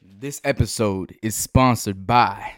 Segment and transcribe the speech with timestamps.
[0.00, 2.52] This episode is sponsored by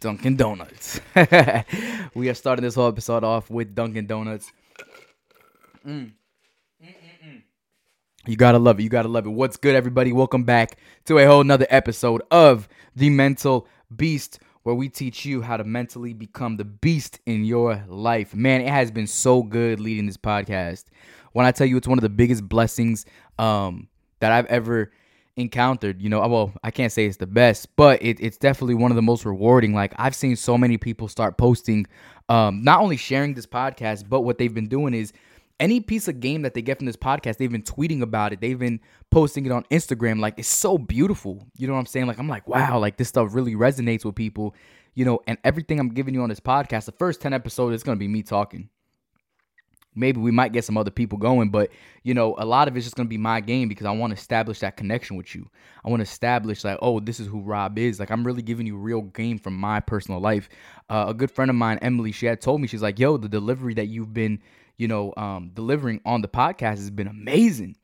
[0.00, 1.00] Dunkin' Donuts.
[2.14, 4.52] we are starting this whole episode off with Dunkin' Donuts.
[5.84, 6.12] Mm.
[8.26, 8.84] You gotta love it.
[8.84, 9.30] You gotta love it.
[9.30, 10.12] What's good, everybody?
[10.12, 13.66] Welcome back to a whole nother episode of The Mental
[13.96, 18.32] Beast, where we teach you how to mentally become the beast in your life.
[18.32, 20.84] Man, it has been so good leading this podcast.
[21.32, 23.06] When I tell you it's one of the biggest blessings
[23.40, 23.88] um,
[24.20, 24.92] that I've ever
[25.36, 26.00] encountered.
[26.00, 28.96] You know, well, I can't say it's the best, but it, it's definitely one of
[28.96, 29.74] the most rewarding.
[29.74, 31.86] Like I've seen so many people start posting,
[32.28, 35.12] um, not only sharing this podcast, but what they've been doing is
[35.58, 38.40] any piece of game that they get from this podcast, they've been tweeting about it.
[38.40, 40.20] They've been posting it on Instagram.
[40.20, 41.46] Like it's so beautiful.
[41.56, 42.06] You know what I'm saying?
[42.06, 44.54] Like I'm like, wow, like this stuff really resonates with people.
[44.94, 47.82] You know, and everything I'm giving you on this podcast, the first 10 episodes is
[47.82, 48.68] gonna be me talking
[49.94, 51.70] maybe we might get some other people going but
[52.04, 54.12] you know a lot of it's just going to be my game because i want
[54.12, 55.48] to establish that connection with you.
[55.84, 57.98] I want to establish like oh this is who rob is.
[57.98, 60.48] Like i'm really giving you real game from my personal life.
[60.88, 63.28] Uh, a good friend of mine emily she had told me she's like yo the
[63.28, 64.40] delivery that you've been
[64.76, 67.76] you know um, delivering on the podcast has been amazing.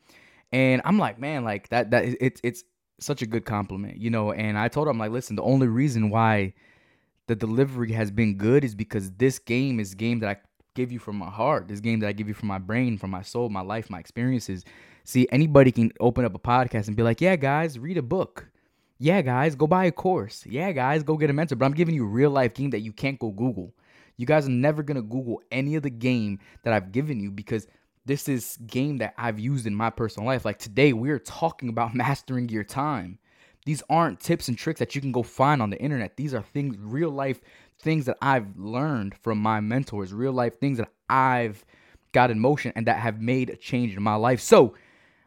[0.52, 2.64] And i'm like man like that that it's it's
[2.98, 4.32] such a good compliment you know?
[4.32, 6.54] And i told her i'm like listen the only reason why
[7.26, 10.36] the delivery has been good is because this game is game that I
[10.76, 13.10] give you from my heart, this game that I give you from my brain, from
[13.10, 14.64] my soul, my life, my experiences.
[15.02, 18.48] See, anybody can open up a podcast and be like, yeah, guys, read a book.
[18.98, 20.46] Yeah, guys, go buy a course.
[20.46, 21.56] Yeah, guys, go get a mentor.
[21.56, 23.74] But I'm giving you real life game that you can't go Google.
[24.16, 27.30] You guys are never going to Google any of the game that I've given you
[27.30, 27.66] because
[28.06, 30.44] this is game that I've used in my personal life.
[30.44, 33.18] Like today, we're talking about mastering your time.
[33.66, 36.16] These aren't tips and tricks that you can go find on the internet.
[36.16, 37.40] These are things, real life
[37.80, 41.64] things that I've learned from my mentors, real life things that I've
[42.12, 44.40] got in motion and that have made a change in my life.
[44.40, 44.74] So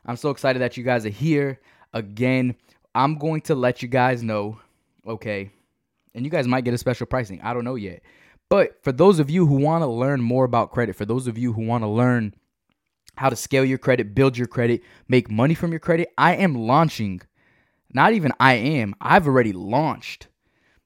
[0.06, 1.60] I'm so excited that you guys are here
[1.94, 2.56] again.
[2.96, 4.60] I'm going to let you guys know,
[5.06, 5.52] okay,
[6.16, 7.40] and you guys might get a special pricing.
[7.42, 8.02] I don't know yet.
[8.50, 11.38] But for those of you who want to learn more about credit, for those of
[11.38, 12.34] you who want to learn
[13.16, 16.56] how to scale your credit, build your credit, make money from your credit, I am
[16.56, 17.22] launching,
[17.94, 20.28] not even I am, I've already launched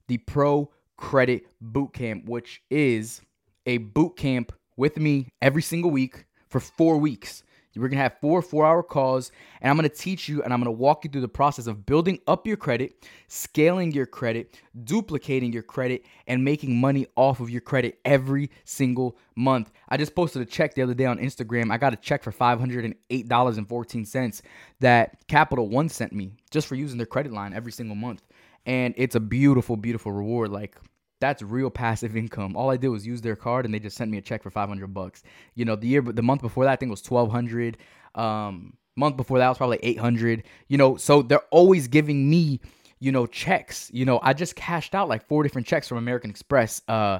[0.07, 3.21] the Pro Credit Bootcamp, which is
[3.65, 7.43] a boot camp with me every single week for four weeks.
[7.75, 10.71] We're gonna have four four hour calls, and I'm gonna teach you and I'm gonna
[10.71, 15.63] walk you through the process of building up your credit, scaling your credit, duplicating your
[15.63, 19.71] credit, and making money off of your credit every single month.
[19.89, 21.71] I just posted a check the other day on Instagram.
[21.71, 24.41] I got a check for $508.14
[24.81, 28.21] that Capital One sent me just for using their credit line every single month
[28.65, 30.51] and it's a beautiful, beautiful reward.
[30.51, 30.77] Like
[31.19, 32.55] that's real passive income.
[32.55, 34.49] All I did was use their card, and they just sent me a check for
[34.49, 35.23] five hundred bucks.
[35.55, 37.77] You know, the year, the month before that, I think was twelve hundred.
[38.15, 40.43] Um, month before that was probably eight hundred.
[40.67, 42.59] You know, so they're always giving me,
[42.99, 43.89] you know, checks.
[43.93, 47.19] You know, I just cashed out like four different checks from American Express, uh,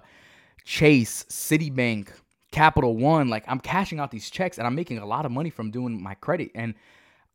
[0.66, 2.10] Chase, Citibank,
[2.52, 3.30] Capital One.
[3.30, 6.02] Like I'm cashing out these checks, and I'm making a lot of money from doing
[6.02, 6.76] my credit and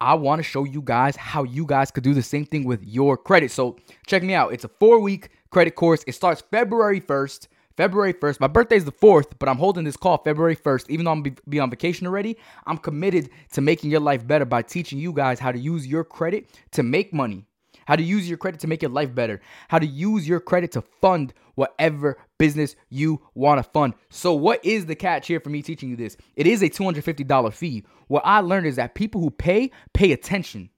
[0.01, 2.85] I want to show you guys how you guys could do the same thing with
[2.85, 3.51] your credit.
[3.51, 3.77] So
[4.07, 4.53] check me out.
[4.53, 6.05] It's a four week credit course.
[6.07, 7.49] It starts February 1st.
[7.77, 8.41] February 1st.
[8.41, 10.87] My birthday is the 4th, but I'm holding this call February 1st.
[10.91, 14.45] Even though I'm be, be on vacation already, I'm committed to making your life better
[14.45, 17.47] by teaching you guys how to use your credit to make money
[17.89, 20.73] how to use your credit to make your life better, how to use your credit
[20.73, 23.95] to fund whatever business you want to fund.
[24.11, 26.19] So, what is the catch here for me teaching you this?
[26.37, 27.85] It is a $250 fee.
[28.09, 30.69] What I learned is that people who pay, pay attention.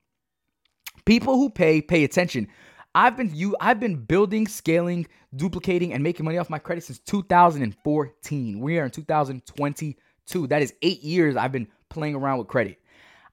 [1.04, 2.46] People who pay, pay attention.
[2.94, 7.00] I've been you I've been building, scaling, duplicating and making money off my credit since
[7.00, 8.60] 2014.
[8.60, 10.46] We are in 2022.
[10.46, 12.78] That is 8 years I've been playing around with credit.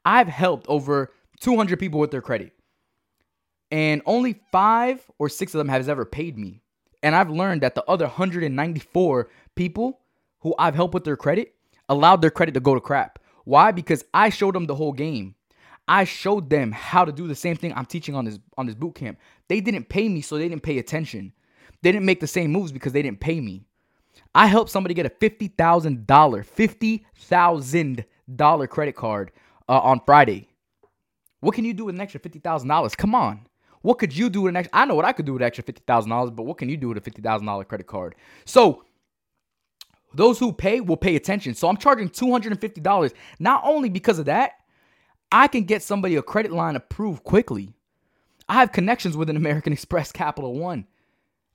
[0.03, 2.53] I've helped over 200 people with their credit
[3.71, 6.61] and only five or six of them has ever paid me.
[7.03, 9.99] And I've learned that the other 194 people
[10.39, 11.53] who I've helped with their credit
[11.89, 13.19] allowed their credit to go to crap.
[13.45, 13.71] Why?
[13.71, 15.35] Because I showed them the whole game.
[15.87, 18.75] I showed them how to do the same thing I'm teaching on this on this
[18.75, 19.19] boot camp.
[19.47, 21.31] They didn't pay me, so they didn't pay attention.
[21.81, 23.63] They didn't make the same moves because they didn't pay me.
[24.35, 28.03] I helped somebody get a fifty thousand dollar, fifty thousand
[28.35, 29.31] dollar credit card
[29.69, 30.49] uh, on Friday.
[31.39, 32.93] What can you do with an extra fifty thousand dollars?
[32.93, 33.46] Come on.
[33.81, 34.77] What could you do with an extra?
[34.77, 36.77] I know what I could do with extra fifty thousand dollars, but what can you
[36.77, 38.15] do with a fifty thousand dollar credit card?
[38.45, 38.83] So
[40.13, 41.53] those who pay will pay attention.
[41.53, 43.11] So I'm charging two hundred and fifty dollars.
[43.39, 44.53] Not only because of that,
[45.31, 47.73] I can get somebody a credit line approved quickly.
[48.49, 50.87] I have connections with an American Express Capital One.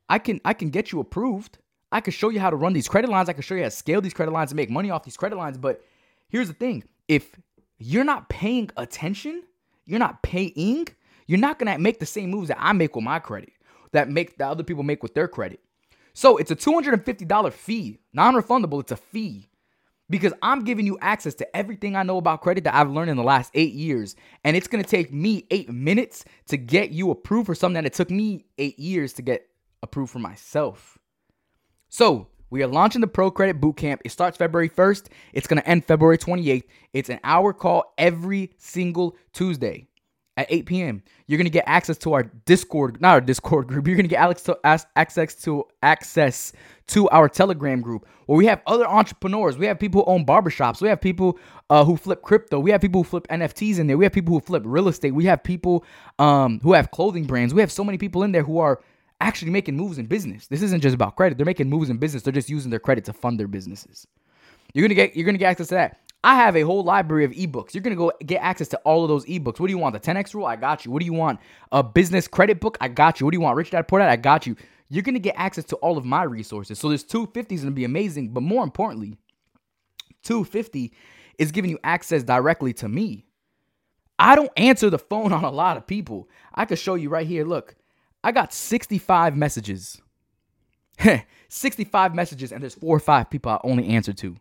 [0.09, 1.59] I can I can get you approved.
[1.91, 3.29] I can show you how to run these credit lines.
[3.29, 5.17] I can show you how to scale these credit lines and make money off these
[5.17, 5.59] credit lines.
[5.59, 5.85] But
[6.29, 7.39] here's the thing: if
[7.79, 9.43] you're not paying attention,
[9.87, 10.87] you're not paying
[11.33, 13.55] you're not gonna make the same moves that I make with my credit,
[13.93, 15.61] that make that other people make with their credit.
[16.13, 18.81] So it's a $250 fee, non-refundable.
[18.81, 19.49] It's a fee
[20.11, 23.17] because I'm giving you access to everything I know about credit that I've learned in
[23.17, 24.15] the last eight years.
[24.45, 27.95] And it's gonna take me eight minutes to get you approved for something that it
[27.95, 29.49] took me eight years to get
[29.83, 30.99] approved for myself.
[31.89, 34.01] So we are launching the Pro Credit Bootcamp.
[34.05, 35.07] It starts February 1st.
[35.33, 36.65] It's gonna end February 28th.
[36.93, 39.89] It's an hour call every single Tuesday
[40.37, 41.03] at 8 p.m.
[41.27, 43.87] You're gonna get access to our Discord, not our Discord group.
[43.87, 44.59] You're gonna get access to
[44.97, 46.53] access to access
[46.89, 49.57] to our Telegram group where we have other entrepreneurs.
[49.59, 50.81] We have people who own barbershops.
[50.81, 51.39] We have people
[51.71, 52.59] uh, who flip crypto.
[52.59, 53.97] We have people who flip NFTs in there.
[53.97, 55.13] We have people who flip real estate.
[55.15, 55.85] We have people
[56.19, 57.55] um, who have clothing brands.
[57.55, 58.81] We have so many people in there who are
[59.21, 60.49] actually making moves in business.
[60.49, 61.39] This isn't just about credit.
[61.39, 62.23] They're making moves in business.
[62.23, 64.07] They're just using their credit to fund their businesses.
[64.75, 66.01] You're gonna get you're gonna get access to that.
[66.25, 67.75] I have a whole library of ebooks.
[67.75, 69.59] You're gonna go get access to all of those ebooks.
[69.59, 69.95] What do you want?
[69.95, 70.47] The 10x rule?
[70.47, 70.93] I got you.
[70.93, 71.41] What do you want?
[71.73, 72.79] A business credit book?
[72.81, 73.27] I got you.
[73.27, 73.57] What do you want?
[73.57, 74.09] Rich Dad Poor Dad?
[74.09, 74.57] I got you.
[74.89, 76.79] You're gonna get access to all of my resources.
[76.79, 78.29] So this 250 is gonna be amazing.
[78.29, 79.19] But more importantly,
[80.23, 80.93] 250
[81.39, 83.27] is giving you access directly to me.
[84.19, 86.29] I don't answer the phone on a lot of people.
[86.55, 87.45] I could show you right here.
[87.45, 87.75] Look,
[88.23, 90.01] I got 65 messages.
[91.49, 94.37] 65 messages, and there's four or five people I only answer to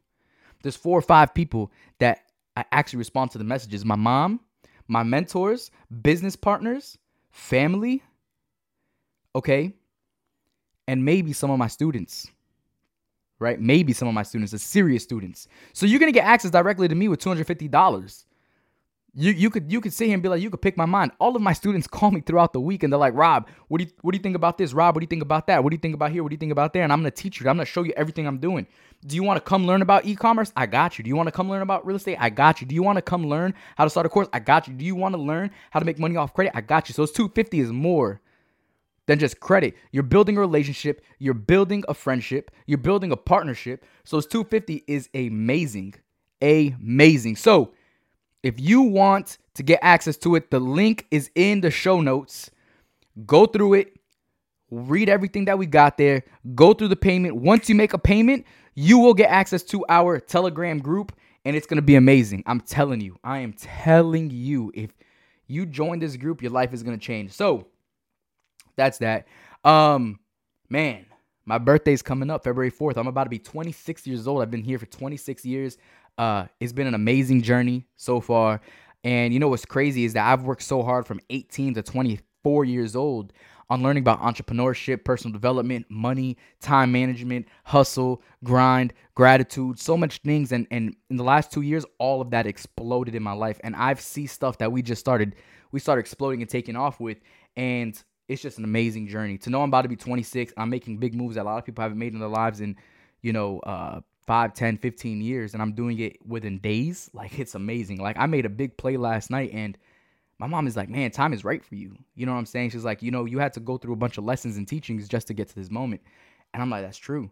[0.64, 2.26] there's four or five people that
[2.56, 3.86] I actually respond to the messages.
[3.86, 4.40] My mom,
[4.88, 5.72] my mentors,
[6.02, 6.98] business partners,
[7.32, 8.04] family,
[9.36, 9.74] okay?
[10.88, 12.30] And maybe some of my students.
[13.40, 13.60] Right?
[13.60, 15.48] Maybe some of my students, the serious students.
[15.74, 18.26] So you're gonna get access directly to me with $250
[19.14, 21.12] you you could you could sit here and be like you could pick my mind.
[21.20, 23.86] All of my students call me throughout the week and they're like, Rob, what do
[23.86, 24.74] you what do you think about this?
[24.74, 25.64] Rob, what do you think about that?
[25.64, 26.24] What do you think about here?
[26.24, 26.84] What do you think about there?
[26.84, 27.50] And I'm gonna teach you.
[27.50, 28.68] I'm gonna show you everything I'm doing.
[29.06, 30.54] Do you want to come learn about e-commerce?
[30.56, 31.04] I got you.
[31.04, 32.18] Do you want to come learn about real estate?
[32.20, 32.68] I got you.
[32.68, 34.28] Do you want to come learn how to start a course?
[34.32, 34.76] I got you.
[34.76, 36.52] Do you want to learn how to make money off credit?
[36.56, 36.94] I got you.
[36.94, 38.22] So it's 250 is more
[39.08, 39.76] than just credit.
[39.92, 43.84] You're building a relationship, you're building a friendship, you're building a partnership.
[44.04, 45.96] So it's 250 is amazing.
[46.42, 47.36] Amazing.
[47.38, 47.74] So
[48.44, 52.50] if you want to get access to it, the link is in the show notes.
[53.26, 54.00] Go through it,
[54.72, 56.24] read everything that we got there,
[56.56, 57.36] go through the payment.
[57.36, 61.12] Once you make a payment, you will get access to our Telegram group
[61.44, 62.44] and it's to be amazing.
[62.46, 63.18] I'm telling you.
[63.24, 64.92] I am telling you if
[65.48, 67.32] you join this group, your life is to change.
[67.32, 67.68] So,
[68.76, 69.28] that's that.
[69.64, 70.20] Um
[70.70, 71.06] man,
[71.46, 72.98] my birthday's coming up February 4th.
[72.98, 74.42] I'm about to be 26 years old.
[74.42, 75.78] I've been here for 26 years.
[76.22, 78.62] Uh, it's been an amazing journey so far.
[79.04, 82.64] And you know what's crazy is that I've worked so hard from 18 to 24
[82.64, 83.34] years old
[83.72, 90.52] on learning about entrepreneurship, personal development, money, time management, hustle, grind, gratitude, so much things.
[90.52, 93.60] And, and in the last two years, all of that exploded in my life.
[93.64, 95.34] And I've seen stuff that we just started,
[95.72, 97.18] we started exploding and taking off with.
[97.58, 99.40] And it's just an amazing journey.
[99.40, 101.66] To know I'm about to be 26, I'm making big moves that a lot of
[101.66, 102.76] people haven't made in their lives And,
[103.24, 104.02] you know, uh,
[104.32, 107.98] 5, 10, 15 years and I'm doing it within days, like it's amazing.
[107.98, 109.78] Like I made a big play last night and
[110.40, 111.98] my mom is like, man, time is right for you.
[112.16, 112.70] You know what I'm saying?
[112.70, 115.10] She's like, you know, you had to go through a bunch of lessons and teachings
[115.10, 116.00] just to get to this moment.
[116.54, 117.30] And I'm like, that's true.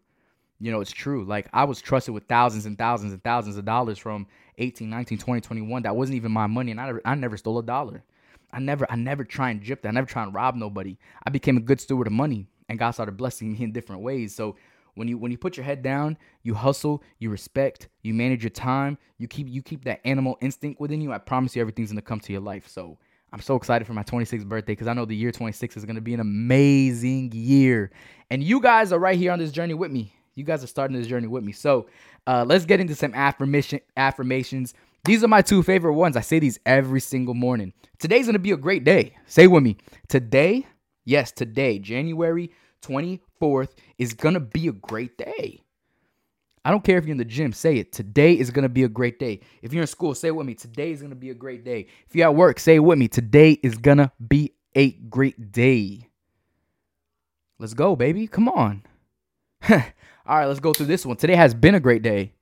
[0.60, 1.24] You know, it's true.
[1.24, 5.20] Like I was trusted with thousands and thousands and thousands of dollars from 18, 19,
[5.20, 5.84] 20, 21.
[5.84, 6.72] That wasn't even my money.
[6.72, 8.04] And I never, I never stole a dollar.
[8.52, 9.88] I never, I never try and gyp that.
[9.88, 10.98] I never try and rob nobody.
[11.26, 14.36] I became a good steward of money and God started blessing me in different ways.
[14.36, 14.58] So
[15.00, 18.50] when you when you put your head down, you hustle, you respect, you manage your
[18.50, 21.14] time, you keep you keep that animal instinct within you.
[21.14, 22.68] I promise you everything's gonna come to your life.
[22.68, 22.98] So
[23.32, 26.02] I'm so excited for my 26th birthday because I know the year 26 is gonna
[26.02, 27.92] be an amazing year.
[28.30, 30.12] And you guys are right here on this journey with me.
[30.36, 31.54] You guys are starting this journey with me.
[31.54, 31.88] So
[32.28, 34.74] uh, let's get into some affirmation affirmations.
[35.06, 36.18] These are my two favorite ones.
[36.18, 37.72] I say these every single morning.
[38.00, 39.16] Today's gonna be a great day.
[39.28, 39.78] Say with me.
[40.10, 40.68] Today,
[41.06, 42.52] yes, today, January
[43.40, 45.62] 24th is going to be a great day.
[46.66, 47.92] I don't care if you're in the gym, say it.
[47.94, 49.40] Today is going to be a great day.
[49.62, 50.56] If you're in school, say it with me.
[50.56, 51.88] Today is going to be a great day.
[52.08, 53.08] If you're at work, say it with me.
[53.08, 56.10] Today is going to be a great day.
[57.60, 58.28] Let's go, baby.
[58.28, 58.84] Come on.
[59.70, 59.78] All
[60.28, 61.18] right, let's go through this one.
[61.18, 62.34] Today has been a great day.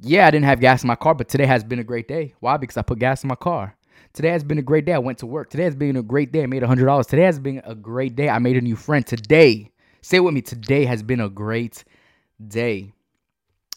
[0.00, 2.34] Yeah, I didn't have gas in my car, but today has been a great day.
[2.40, 2.56] Why?
[2.56, 3.76] Because I put gas in my car.
[4.12, 4.92] Today has been a great day.
[4.92, 5.50] I went to work.
[5.50, 6.42] Today has been a great day.
[6.42, 7.06] I made $100.
[7.06, 8.28] Today has been a great day.
[8.28, 9.06] I made a new friend.
[9.06, 9.70] Today,
[10.02, 11.84] say with me, today has been a great
[12.46, 12.92] day.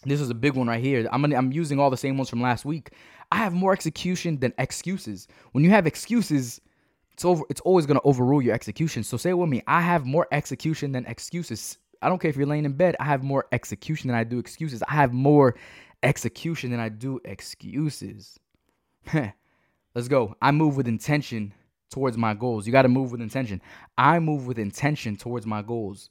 [0.06, 1.08] This is a big one right here.
[1.12, 2.92] I'm gonna, I'm using all the same ones from last week.
[3.32, 5.28] I have more execution than excuses.
[5.54, 6.62] When you have excuses,
[7.14, 7.44] it's over.
[7.50, 9.04] It's always gonna overrule your execution.
[9.04, 11.78] So say with me, I have more execution than excuses.
[12.02, 12.96] I don't care if you're laying in bed.
[13.00, 14.84] I have more execution than I do excuses.
[14.84, 15.56] I have more
[16.04, 18.40] execution than I do excuses.
[19.96, 20.36] Let's go.
[20.42, 21.54] I move with intention
[21.94, 22.66] towards my goals.
[22.66, 23.62] You got to move with intention.
[23.98, 26.10] I move with intention towards my goals.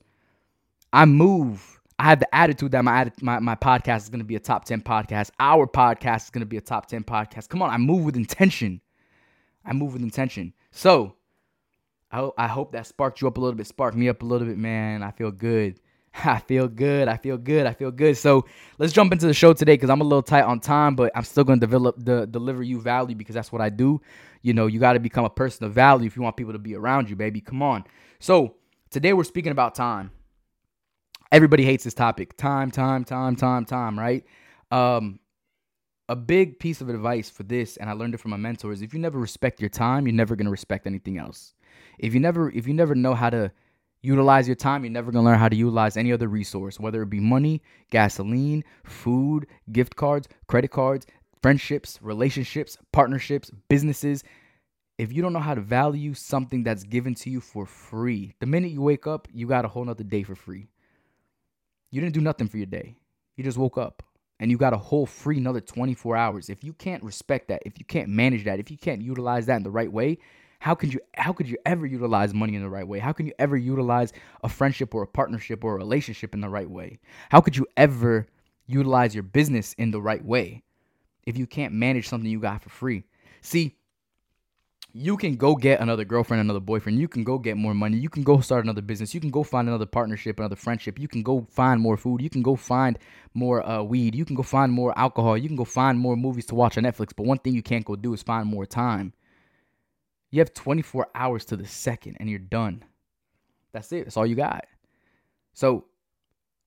[0.93, 1.81] I move.
[1.99, 4.65] I have the attitude that my my, my podcast is going to be a top
[4.65, 5.31] 10 podcast.
[5.41, 7.49] Our podcast is going to be a top 10 podcast.
[7.49, 8.81] Come on, I move with intention.
[9.65, 10.55] I move with intention.
[10.71, 11.17] So,
[12.11, 14.47] I, I hope that sparked you up a little bit, sparked me up a little
[14.47, 15.03] bit, man.
[15.03, 15.81] I feel good.
[16.25, 17.09] I feel good.
[17.09, 17.67] I feel good.
[17.67, 18.17] I feel good.
[18.17, 18.47] So
[18.79, 21.25] let's jump into the show today because I'm a little tight on time, but I'm
[21.25, 24.01] still going to develop the deliver you value because that's what I do.
[24.43, 26.59] You know, you got to become a person of value if you want people to
[26.59, 27.41] be around you, baby.
[27.41, 27.85] Come on.
[28.19, 28.57] So
[28.91, 30.11] today we're speaking about time.
[31.31, 32.37] Everybody hates this topic.
[32.37, 33.99] Time, time, time, time, time.
[33.99, 34.25] Right.
[34.71, 35.19] Um,
[36.09, 38.83] a big piece of advice for this, and I learned it from my mentor, is
[38.83, 41.55] if you never respect your time, you're never going to respect anything else.
[41.99, 43.51] If you never, if you never know how to
[44.03, 47.03] utilize your time, you're never going to learn how to utilize any other resource, whether
[47.03, 51.07] it be money, gasoline, food, gift cards, credit cards,
[51.41, 54.25] friendships, relationships, partnerships, businesses.
[54.99, 58.47] If you don't know how to value something that's given to you for free, the
[58.47, 60.69] minute you wake up, you got a whole nother day for free.
[61.91, 62.97] You didn't do nothing for your day.
[63.37, 64.03] You just woke up
[64.39, 66.51] and you got a whole free another 24 hours.
[66.51, 69.57] If you can't respect that, if you can't manage that, if you can't utilize that
[69.57, 70.19] in the right way,
[70.63, 73.01] how could you how could you ever utilize money in the right way?
[73.01, 74.13] How can you ever utilize
[74.45, 77.01] a friendship or a partnership or a relationship in the right way?
[77.31, 78.29] How could you ever
[78.69, 80.63] utilize your business in the right way
[81.27, 83.03] if you can't manage something you got for free?
[83.41, 83.77] See,
[84.93, 86.97] you can go get another girlfriend, another boyfriend.
[86.97, 87.97] You can go get more money.
[87.97, 89.15] You can go start another business.
[89.15, 90.97] You can go find another partnership, another friendship.
[90.97, 92.23] You can go find more food.
[92.23, 93.01] You can go find
[93.35, 94.15] more uh, weed.
[94.15, 95.37] You can go find more alcohol.
[95.37, 97.09] You can go find more movies to watch on Netflix.
[97.17, 99.13] But one thing you can't go do is find more time.
[100.33, 102.83] You have 24 hours to the second and you're done.
[103.73, 104.05] That's it.
[104.05, 104.67] That's all you got.
[105.55, 105.85] So,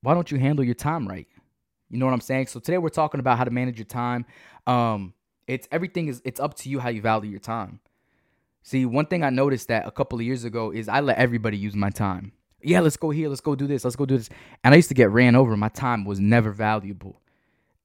[0.02, 1.28] why don't you handle your time right?
[1.90, 2.48] You know what I'm saying?
[2.48, 4.26] So today we're talking about how to manage your time.
[4.68, 5.14] Um,
[5.48, 7.80] it's everything is it's up to you how you value your time.
[8.64, 11.58] See, one thing I noticed that a couple of years ago is I let everybody
[11.58, 12.32] use my time.
[12.62, 14.30] Yeah, let's go here, let's go do this, let's go do this.
[14.64, 15.56] And I used to get ran over.
[15.56, 17.22] My time was never valuable.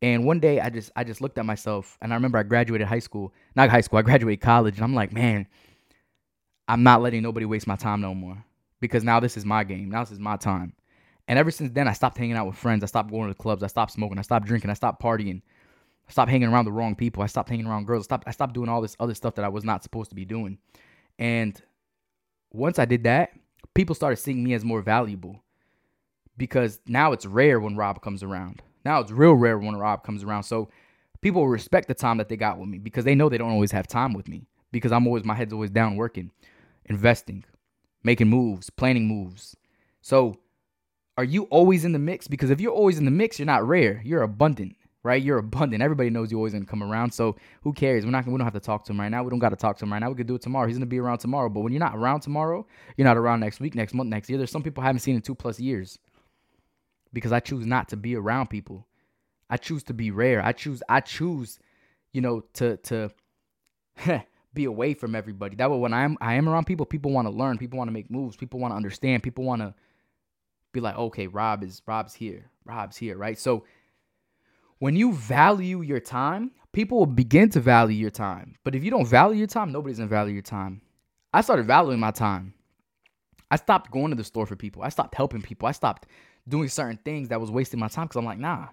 [0.03, 2.87] And one day I just I just looked at myself and I remember I graduated
[2.87, 5.47] high school, not high school, I graduated college, and I'm like, man,
[6.71, 8.45] I'm not letting nobody waste my time no more
[8.79, 9.91] because now this is my game.
[9.91, 10.73] Now this is my time.
[11.27, 12.85] And ever since then, I stopped hanging out with friends.
[12.85, 13.65] I stopped going to the clubs.
[13.65, 14.21] I stopped smoking.
[14.21, 14.71] I stopped drinking.
[14.71, 15.43] I stopped partying.
[16.09, 17.25] I stopped hanging around the wrong people.
[17.25, 18.05] I stopped hanging around girls.
[18.05, 20.15] I stopped, I stopped doing all this other stuff that I was not supposed to
[20.15, 20.59] be doing.
[21.19, 21.61] And
[22.53, 23.31] once I did that,
[23.75, 25.43] people started seeing me as more valuable
[26.37, 28.63] because now it's rare when Rob comes around.
[28.85, 30.45] Now it's real rare when Rob comes around.
[30.45, 30.69] So
[31.21, 33.73] people respect the time that they got with me because they know they don't always
[33.73, 36.31] have time with me because I'm always, my head's always down working
[36.91, 37.45] investing,
[38.05, 39.57] making moves, planning moves.
[40.03, 40.37] So,
[41.17, 42.29] are you always in the mix?
[42.29, 44.03] Because if you're always in the mix, you're not rare.
[44.05, 45.23] You're abundant, right?
[45.23, 45.83] You're abundant.
[45.83, 47.13] Everybody knows you're always gonna come around.
[47.13, 48.05] So who cares?
[48.05, 48.27] We're not.
[48.27, 49.23] We don't have to talk to him right now.
[49.23, 50.11] We don't got to talk to him right now.
[50.11, 50.67] We could do it tomorrow.
[50.67, 51.49] He's gonna be around tomorrow.
[51.49, 52.67] But when you're not around tomorrow,
[52.97, 54.39] you're not around next week, next month, next year.
[54.39, 55.99] There's some people I haven't seen in two plus years
[57.13, 58.87] because I choose not to be around people.
[59.49, 60.43] I choose to be rare.
[60.43, 60.83] I choose.
[60.89, 61.59] I choose.
[62.13, 63.11] You know to to.
[64.55, 65.57] be away from everybody.
[65.57, 67.93] That way, when I'm I am around people, people want to learn, people want to
[67.93, 69.75] make moves, people want to understand, people want to
[70.73, 73.39] be like, okay, Rob is Rob's here, Rob's here, right?
[73.39, 73.65] So
[74.79, 78.57] when you value your time, people will begin to value your time.
[78.65, 80.81] But if you don't value your time, nobody's gonna value your time.
[81.33, 82.55] I started valuing my time.
[83.51, 84.83] I stopped going to the store for people.
[84.83, 85.69] I stopped helping people.
[85.69, 86.07] I stopped
[86.49, 88.69] doing certain things that was wasting my time because I'm like, nah,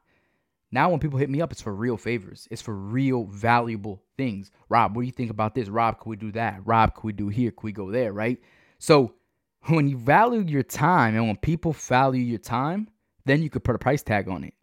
[0.71, 2.47] now, when people hit me up, it's for real favors.
[2.51, 4.51] It's for real valuable things.
[4.67, 5.69] Rob, what do you think about this?
[5.69, 6.59] Rob, could we do that?
[6.65, 7.51] Rob, could we do here?
[7.51, 8.12] Could we go there?
[8.12, 8.39] Right?
[8.77, 9.13] So,
[9.67, 12.89] when you value your time and when people value your time,
[13.25, 14.53] then you could put a price tag on it.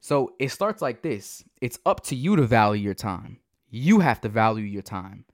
[0.00, 3.38] So, it starts like this it's up to you to value your time.
[3.68, 5.24] You have to value your time.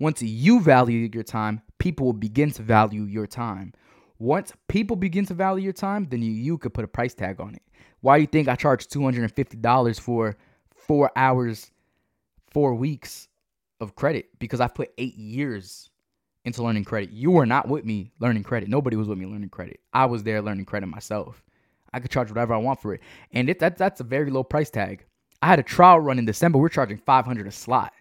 [0.00, 3.74] Once you value your time, people will begin to value your time.
[4.18, 7.40] Once people begin to value your time, then you, you could put a price tag
[7.40, 7.62] on it.
[8.00, 10.36] Why do you think I charge $250 for
[10.74, 11.70] four hours,
[12.50, 13.28] four weeks
[13.80, 14.26] of credit?
[14.38, 15.90] Because I've put eight years
[16.44, 17.10] into learning credit.
[17.10, 18.68] You were not with me learning credit.
[18.68, 19.80] Nobody was with me learning credit.
[19.92, 21.42] I was there learning credit myself.
[21.92, 23.00] I could charge whatever I want for it.
[23.32, 25.04] And it, that, that's a very low price tag.
[25.42, 26.58] I had a trial run in December.
[26.58, 27.92] We're charging 500 a slot.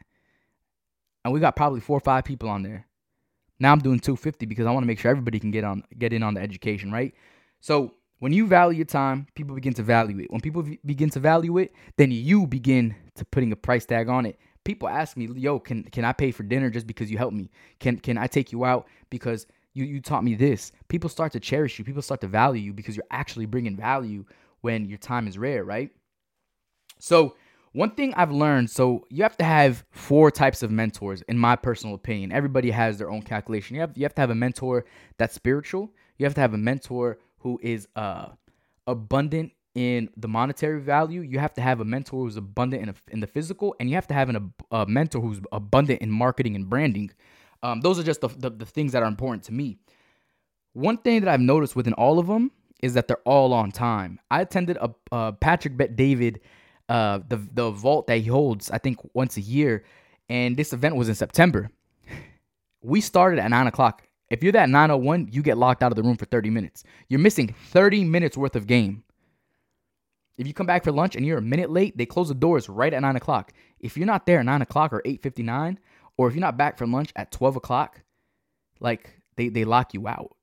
[1.24, 2.86] And we got probably four or five people on there.
[3.60, 6.14] Now I'm doing 250 because I want to make sure everybody can get on get
[6.14, 7.14] in on the education, right?
[7.60, 10.32] So when you value your time, people begin to value it.
[10.32, 14.10] When people v- begin to value it, then you begin to putting a price tag
[14.10, 14.40] on it.
[14.66, 17.52] People ask me, "Yo, can can I pay for dinner just because you helped me?
[17.80, 21.40] Can can I take you out because you you taught me this?" People start to
[21.40, 21.86] cherish you.
[21.86, 24.26] People start to value you because you're actually bringing value
[24.62, 25.92] when your time is rare, right?
[27.00, 27.36] So
[27.74, 31.56] One thing I've learned so you have to have four types of mentors, in my
[31.56, 32.32] personal opinion.
[32.32, 33.76] Everybody has their own calculation.
[33.76, 34.86] You have, you have to have a mentor
[35.18, 38.30] that's spiritual, you have to have a mentor who is uh,
[38.86, 41.22] abundant in the monetary value.
[41.22, 43.96] You have to have a mentor who's abundant in, a, in the physical, and you
[43.96, 47.12] have to have an, a, a mentor who's abundant in marketing and branding.
[47.62, 49.78] Um, those are just the, the, the things that are important to me.
[50.74, 52.52] One thing that I've noticed within all of them
[52.82, 54.20] is that they're all on time.
[54.30, 56.42] I attended a, a Patrick Bet David,
[56.90, 59.84] uh, the the vault that he holds, I think once a year,
[60.30, 61.70] and this event was in September.
[62.82, 64.07] We started at nine o'clock.
[64.30, 66.84] If you're that 901, you get locked out of the room for 30 minutes.
[67.08, 69.04] You're missing 30 minutes worth of game.
[70.38, 72.70] If you come back for lunch and you're a minute late, they close the doors
[72.70, 73.54] right at nine o'clock.
[73.80, 75.80] If you're not there at nine o'clock or 8:59,
[76.18, 78.02] or if you're not back from lunch at 12 o'clock,
[78.80, 80.36] like they they lock you out.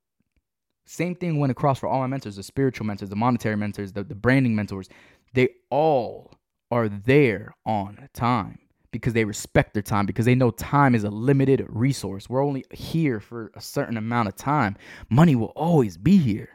[0.87, 4.03] Same thing went across for all my mentors, the spiritual mentors, the monetary mentors, the,
[4.03, 4.89] the branding mentors.
[5.33, 6.33] They all
[6.71, 8.59] are there on time
[8.95, 12.31] because they respect their time, because they know time is a limited resource.
[12.31, 14.77] We're only here for a certain amount of time.
[15.11, 16.51] Money will always be here.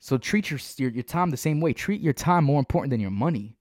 [0.00, 1.72] So treat your, your, your time the same way.
[1.72, 3.56] Treat your time more important than your money.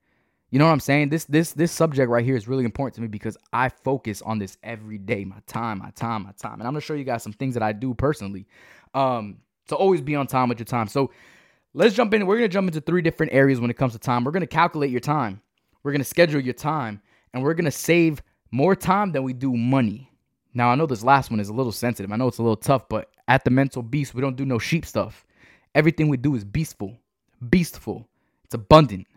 [0.49, 1.07] You know what I'm saying?
[1.07, 4.39] This this this subject right here is really important to me because I focus on
[4.39, 5.23] this every day.
[5.23, 6.59] My time, my time, my time.
[6.59, 8.45] And I'm gonna show you guys some things that I do personally.
[8.93, 9.37] Um,
[9.69, 10.89] to always be on time with your time.
[10.89, 11.11] So
[11.73, 12.27] let's jump in.
[12.27, 14.25] We're gonna jump into three different areas when it comes to time.
[14.25, 15.41] We're gonna calculate your time.
[15.81, 17.01] We're gonna schedule your time,
[17.33, 18.21] and we're gonna save
[18.51, 20.11] more time than we do money.
[20.53, 22.11] Now I know this last one is a little sensitive.
[22.11, 24.59] I know it's a little tough, but at the mental beast, we don't do no
[24.59, 25.25] sheep stuff.
[25.75, 26.97] Everything we do is beastful,
[27.49, 28.07] beastful.
[28.43, 29.07] It's abundant.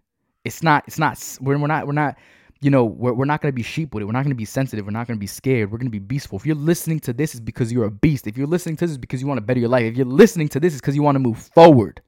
[0.44, 0.84] It's not.
[0.86, 1.22] It's not.
[1.40, 1.86] We're, we're not.
[1.86, 2.16] We're not
[2.60, 4.06] you know, we're, we're not going to be sheep with it.
[4.06, 4.86] We're not going to be sensitive.
[4.86, 5.70] We're not going to be scared.
[5.70, 6.38] We're going to be beastful.
[6.38, 8.26] If you're listening to this, is because you're a beast.
[8.26, 9.84] If you're listening to this, is because you want to better your life.
[9.84, 12.00] If you're listening to this, is because you want to move forward.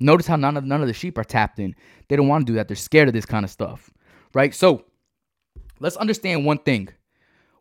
[0.00, 1.74] Notice how none of none of the sheep are tapped in.
[2.08, 2.68] They don't want to do that.
[2.68, 3.90] They're scared of this kind of stuff,
[4.32, 4.54] right?
[4.54, 4.84] So
[5.80, 6.88] let's understand one thing.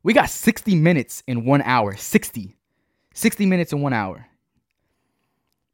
[0.03, 1.95] We got 60 minutes in one hour.
[1.95, 2.55] 60.
[3.13, 4.25] 60 minutes in one hour.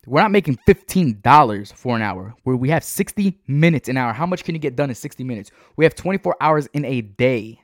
[0.06, 2.34] We're not making $15 for an hour.
[2.44, 4.12] Where we have 60 minutes an hour.
[4.12, 5.52] How much can you get done in 60 minutes?
[5.78, 7.62] We have 24 hours in a day.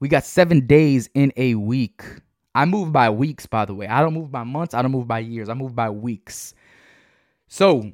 [0.00, 2.02] We got 7 days in a week.
[2.54, 3.86] I move by weeks by the way.
[3.86, 5.48] I don't move by months, I don't move by years.
[5.48, 6.54] I move by weeks.
[7.48, 7.92] So,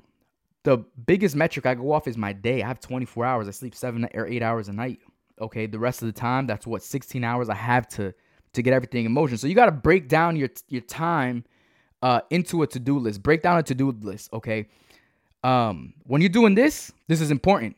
[0.64, 2.62] the biggest metric I go off is my day.
[2.62, 3.48] I have 24 hours.
[3.48, 5.00] I sleep 7 or 8 hours a night.
[5.40, 8.12] Okay, the rest of the time that's what 16 hours I have to
[8.54, 9.38] to get everything in motion.
[9.38, 11.44] So you got to break down your your time
[12.02, 13.22] uh, into a to-do list.
[13.22, 14.68] Break down a to-do list, okay?
[15.44, 17.76] Um, when you're doing this, this is important.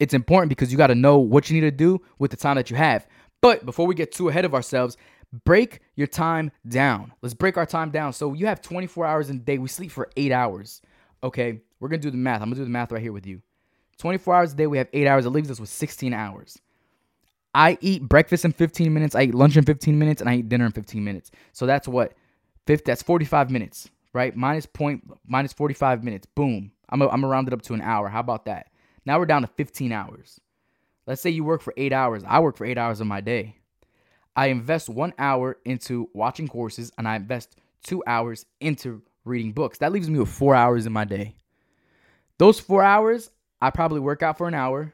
[0.00, 2.56] It's important because you got to know what you need to do with the time
[2.56, 3.06] that you have.
[3.40, 4.96] But before we get too ahead of ourselves,
[5.44, 7.12] break your time down.
[7.22, 8.12] Let's break our time down.
[8.12, 9.58] So you have 24 hours in a day.
[9.58, 10.82] We sleep for eight hours.
[11.22, 12.42] Okay, we're gonna do the math.
[12.42, 13.42] I'm gonna do the math right here with you.
[13.98, 14.66] 24 hours a day.
[14.66, 15.26] We have eight hours.
[15.26, 16.58] It leaves us with 16 hours.
[17.54, 19.14] I eat breakfast in 15 minutes.
[19.14, 21.30] I eat lunch in 15 minutes, and I eat dinner in 15 minutes.
[21.52, 22.14] So that's what
[22.68, 24.36] Fifth, that's 45 minutes, right?
[24.36, 26.26] Minus point, minus 45 minutes.
[26.26, 26.70] Boom.
[26.90, 28.10] I'm going to round it up to an hour.
[28.10, 28.66] How about that?
[29.06, 30.38] Now we're down to 15 hours.
[31.06, 32.24] Let's say you work for eight hours.
[32.26, 33.56] I work for eight hours of my day.
[34.36, 39.78] I invest one hour into watching courses and I invest two hours into reading books.
[39.78, 41.36] That leaves me with four hours in my day.
[42.36, 43.30] Those four hours,
[43.60, 44.92] I probably work out for an hour.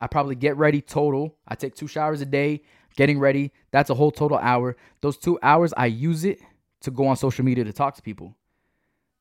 [0.00, 1.36] I probably get ready total.
[1.48, 2.62] I take two showers a day,
[2.96, 3.52] getting ready.
[3.70, 4.76] That's a whole total hour.
[5.00, 6.40] Those two hours, I use it
[6.82, 8.36] to go on social media to talk to people.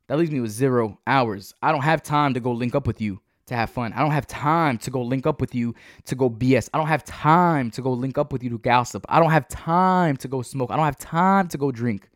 [0.08, 1.54] That leaves me with zero hours.
[1.62, 3.94] I don't have time to go link up with you to have fun.
[3.94, 5.76] I don't have time to go link up with you
[6.06, 6.70] to go BS.
[6.74, 9.06] I don't have time to go link up with you to gossip.
[9.10, 10.72] I don't have time to go smoke.
[10.72, 12.10] I don't have time to go drink.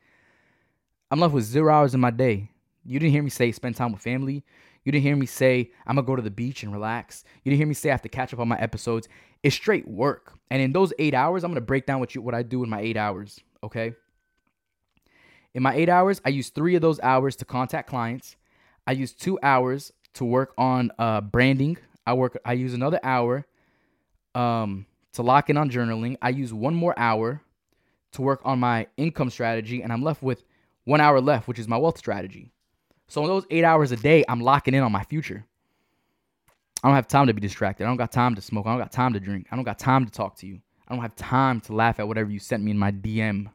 [1.10, 2.50] I'm left with zero hours in my day.
[2.86, 4.44] You didn't hear me say spend time with family.
[4.88, 7.26] You didn't hear me say I'm gonna go to the beach and relax.
[7.44, 9.10] You didn't hear me say I have to catch up on my episodes.
[9.44, 10.32] It's straight work.
[10.50, 12.70] And in those eight hours, I'm gonna break down what you what I do in
[12.70, 13.38] my eight hours.
[13.62, 13.96] Okay.
[15.54, 18.38] In my eight hours, I use three of those hours to contact clients.
[18.88, 21.78] I use two hours to work on uh, branding.
[22.06, 22.40] I work.
[22.46, 23.46] I use another hour
[24.36, 26.16] um, to lock in on journaling.
[26.22, 27.42] I use one more hour
[28.14, 30.46] to work on my income strategy, and I'm left with
[30.86, 32.54] one hour left, which is my wealth strategy.
[33.08, 35.46] So in those eight hours a day, I'm locking in on my future.
[36.84, 37.86] I don't have time to be distracted.
[37.86, 38.68] I don't got time to smoke.
[38.68, 39.48] I don't got time to drink.
[39.52, 40.60] I don't got time to talk to you.
[40.88, 43.50] I don't have time to laugh at whatever you sent me in my DM.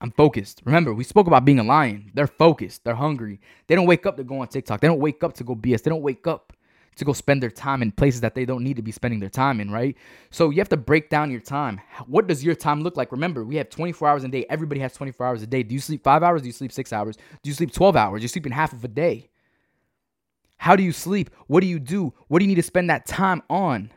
[0.00, 0.62] I'm focused.
[0.64, 2.10] Remember, we spoke about being a lion.
[2.14, 2.84] They're focused.
[2.84, 3.40] They're hungry.
[3.66, 4.80] They don't wake up to go on TikTok.
[4.80, 5.82] They don't wake up to go BS.
[5.82, 6.54] They don't wake up
[6.96, 9.30] to go spend their time in places that they don't need to be spending their
[9.30, 9.96] time in, right?
[10.30, 11.80] So you have to break down your time.
[12.06, 13.12] What does your time look like?
[13.12, 14.44] Remember, we have 24 hours a day.
[14.50, 15.62] Everybody has 24 hours a day.
[15.62, 16.42] Do you sleep five hours?
[16.42, 17.16] Do you sleep six hours?
[17.16, 18.22] Do you sleep 12 hours?
[18.22, 19.30] You're sleeping half of a day.
[20.58, 21.30] How do you sleep?
[21.46, 22.12] What do you do?
[22.28, 23.90] What do you need to spend that time on?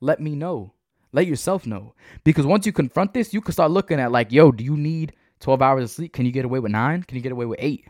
[0.00, 0.74] Let me know.
[1.12, 1.94] Let yourself know.
[2.22, 5.14] Because once you confront this, you can start looking at like, yo, do you need
[5.40, 6.12] 12 hours of sleep?
[6.12, 7.02] Can you get away with nine?
[7.02, 7.86] Can you get away with eight?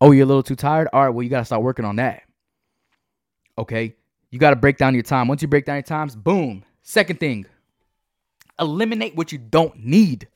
[0.00, 0.88] Oh, you're a little too tired?
[0.92, 2.24] All right, well, you got to start working on that.
[3.58, 3.96] Okay.
[4.30, 5.28] You got to break down your time.
[5.28, 6.64] Once you break down your times, boom.
[6.82, 7.46] Second thing,
[8.58, 10.28] eliminate what you don't need.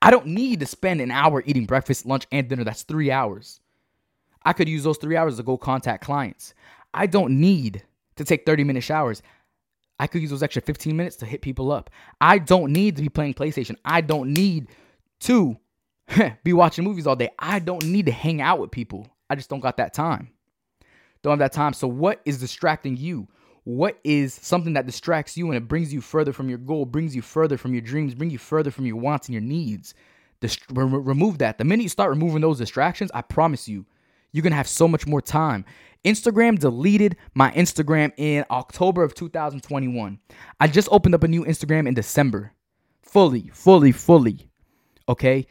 [0.00, 2.64] I don't need to spend an hour eating breakfast, lunch, and dinner.
[2.64, 3.60] That's three hours.
[4.44, 6.54] I could use those three hours to go contact clients.
[6.92, 7.84] I don't need
[8.16, 9.22] to take 30 minute showers.
[10.00, 11.88] I could use those extra 15 minutes to hit people up.
[12.20, 13.76] I don't need to be playing PlayStation.
[13.84, 14.66] I don't need
[15.20, 15.56] to
[16.44, 17.30] be watching movies all day.
[17.38, 19.06] I don't need to hang out with people.
[19.30, 20.31] I just don't got that time.
[21.22, 21.72] Don't have that time.
[21.72, 23.28] So, what is distracting you?
[23.64, 27.14] What is something that distracts you and it brings you further from your goal, brings
[27.14, 29.94] you further from your dreams, bring you further from your wants and your needs?
[30.40, 31.58] Dist- remove that.
[31.58, 33.86] The minute you start removing those distractions, I promise you,
[34.32, 35.64] you're gonna have so much more time.
[36.04, 40.18] Instagram deleted my Instagram in October of 2021.
[40.58, 42.52] I just opened up a new Instagram in December.
[43.02, 44.48] Fully, fully, fully.
[45.08, 45.46] Okay.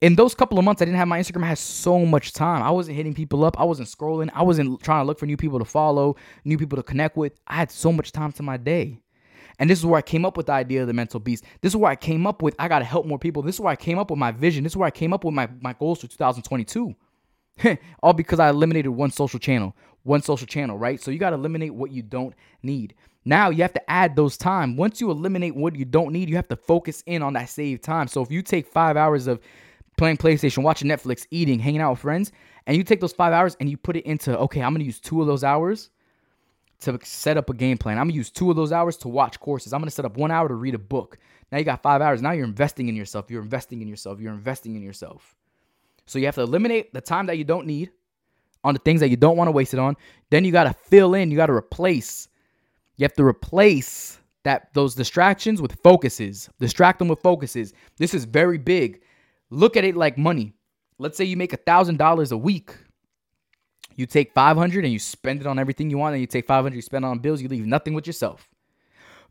[0.00, 1.44] In those couple of months, I didn't have my Instagram.
[1.44, 2.62] I had so much time.
[2.62, 3.60] I wasn't hitting people up.
[3.60, 4.30] I wasn't scrolling.
[4.32, 7.34] I wasn't trying to look for new people to follow, new people to connect with.
[7.46, 8.98] I had so much time to my day.
[9.58, 11.44] And this is where I came up with the idea of the mental beast.
[11.60, 13.42] This is where I came up with I got to help more people.
[13.42, 14.64] This is where I came up with my vision.
[14.64, 16.94] This is where I came up with my, my goals for 2022.
[18.02, 20.98] All because I eliminated one social channel, one social channel, right?
[20.98, 22.94] So you got to eliminate what you don't need.
[23.26, 24.76] Now you have to add those time.
[24.76, 27.84] Once you eliminate what you don't need, you have to focus in on that saved
[27.84, 28.08] time.
[28.08, 29.40] So if you take five hours of
[30.00, 32.32] playing PlayStation, watching Netflix, eating, hanging out with friends,
[32.66, 34.98] and you take those five hours and you put it into, okay, I'm gonna use
[34.98, 35.90] two of those hours
[36.80, 37.98] to set up a game plan.
[37.98, 39.74] I'm gonna use two of those hours to watch courses.
[39.74, 41.18] I'm gonna set up one hour to read a book.
[41.52, 42.22] Now you got five hours.
[42.22, 43.30] Now you're investing in yourself.
[43.30, 44.20] You're investing in yourself.
[44.20, 45.36] You're investing in yourself.
[46.06, 47.90] So you have to eliminate the time that you don't need
[48.64, 49.98] on the things that you don't want to waste it on.
[50.30, 52.28] Then you got to fill in, you got to replace.
[52.96, 56.48] You have to replace that those distractions with focuses.
[56.58, 57.74] Distract them with focuses.
[57.98, 59.02] This is very big.
[59.50, 60.54] Look at it like money.
[60.98, 62.72] Let's say you make a thousand dollars a week.
[63.96, 66.74] You take 500 and you spend it on everything you want, and you take 500
[66.74, 68.48] you spend on bills, you leave nothing with yourself.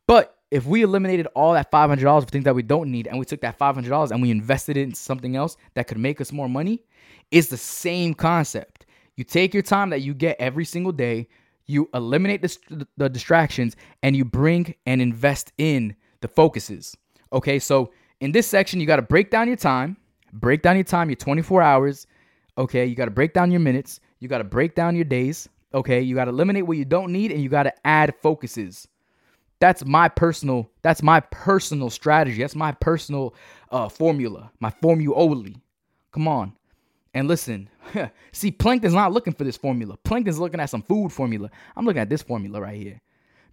[0.06, 3.26] But if we eliminated all that $500 for things that we don't need and we
[3.26, 6.50] took that $500 and we invested it in something else that could make us more
[6.50, 6.84] money,
[7.32, 8.86] it's the same concept.
[9.16, 11.28] You take your time that you get every single day,
[11.66, 16.98] you eliminate the, the distractions, and you bring and invest in the focuses.
[17.32, 19.98] Okay, so in this section, you got to break down your time,
[20.34, 22.08] break down your time, your 24 hours.
[22.58, 25.48] Okay, you got to break down your minutes, you got to break down your days.
[25.74, 28.88] Okay, you got to eliminate what you don't need, and you got to add focuses.
[29.60, 30.70] That's my personal.
[30.82, 32.42] That's my personal strategy.
[32.42, 33.36] That's my personal
[33.72, 34.52] uh, formula.
[34.60, 35.50] My formula.
[36.12, 36.54] Come on,
[37.14, 37.70] and listen.
[38.32, 39.98] See, Plankton's not looking for this formula.
[40.04, 41.50] Plankton's looking at some food formula.
[41.76, 43.02] I'm looking at this formula right here.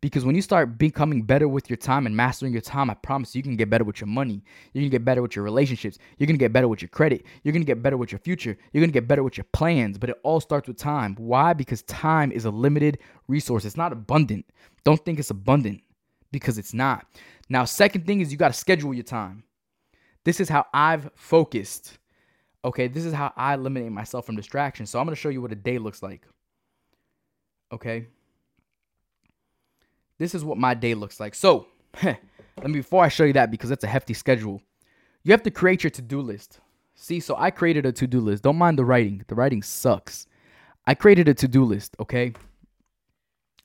[0.01, 3.35] Because when you start becoming better with your time and mastering your time, I promise
[3.35, 4.43] you, you can get better with your money.
[4.73, 5.99] You're gonna get better with your relationships.
[6.19, 7.25] You're gonna get better with your credit.
[7.43, 8.57] You're gonna get better with your future.
[8.73, 9.99] You're gonna get better with your plans.
[9.99, 11.15] But it all starts with time.
[11.17, 11.55] Why?
[11.55, 13.65] Because time is a limited resource.
[13.65, 14.45] It's not abundant.
[14.85, 15.83] Don't think it's abundant
[16.31, 17.07] because it's not.
[17.49, 19.45] Now, second thing is you got to schedule your time.
[20.25, 21.99] This is how I've focused.
[22.65, 24.85] Okay, this is how I eliminate myself from distraction.
[24.87, 26.27] So I'm to show you what a day looks like.
[27.73, 28.09] Okay.
[30.19, 31.35] This is what my day looks like.
[31.35, 31.67] So,
[32.03, 32.19] let
[32.65, 34.63] me before I show you that because that's a hefty schedule.
[35.23, 36.61] You have to create your to-do list.
[36.95, 38.43] See, so I created a to-do list.
[38.43, 39.25] Don't mind the writing.
[39.29, 40.27] The writing sucks.
[40.87, 42.33] I created a to-do list, okay?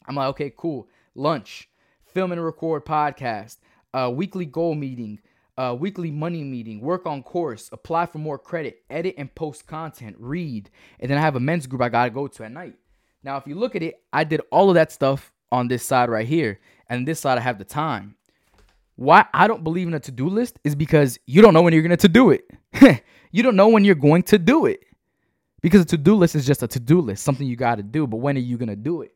[0.08, 0.90] I'm like, okay, cool.
[1.16, 1.70] Lunch
[2.14, 3.58] film and record podcast,
[3.94, 5.20] a weekly goal meeting,
[5.58, 10.16] a weekly money meeting, work on course, apply for more credit, edit and post content,
[10.20, 12.76] read, and then I have a men's group I gotta go to at night.
[13.24, 16.10] Now, if you look at it, I did all of that stuff on this side
[16.10, 16.60] right here,
[16.90, 18.16] and this side I have the time.
[18.96, 21.82] Why I don't believe in a to-do list is because you don't know when you're
[21.82, 22.50] gonna to do it.
[23.32, 24.84] you don't know when you're going to do it.
[25.62, 28.36] Because a to-do list is just a to-do list, something you gotta do, but when
[28.36, 29.14] are you gonna do it?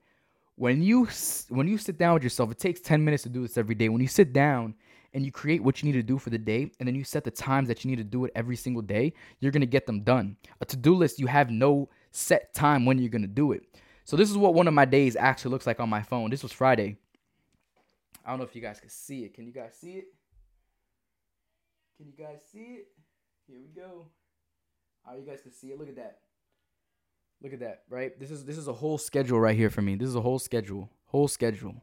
[0.55, 1.07] when you
[1.49, 3.89] when you sit down with yourself it takes 10 minutes to do this every day
[3.89, 4.73] when you sit down
[5.13, 7.23] and you create what you need to do for the day and then you set
[7.23, 9.85] the times that you need to do it every single day you're going to get
[9.85, 13.51] them done a to-do list you have no set time when you're going to do
[13.51, 13.63] it
[14.05, 16.41] so this is what one of my days actually looks like on my phone this
[16.41, 16.97] was friday
[18.25, 20.05] i don't know if you guys can see it can you guys see it
[21.97, 22.87] can you guys see it
[23.45, 24.07] here we go
[25.07, 26.19] oh you guys can see it look at that
[27.41, 28.17] Look at that, right?
[28.19, 29.95] This is this is a whole schedule right here for me.
[29.95, 31.75] This is a whole schedule, whole schedule.